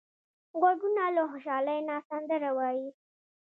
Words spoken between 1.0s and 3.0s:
له خوشحالۍ نه سندره وايي